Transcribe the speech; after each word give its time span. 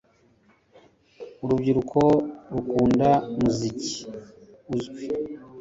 urubyiruko 1.43 1.99
rukunda 2.53 3.09
umuziki 3.31 3.95
uzwi 4.75 5.05